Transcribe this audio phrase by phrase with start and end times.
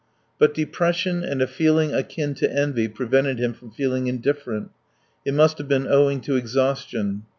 [0.39, 4.71] But depression and a feeling akin to envy prevented him from feeling indifferent;
[5.27, 7.21] it must have been owing to exhaustion.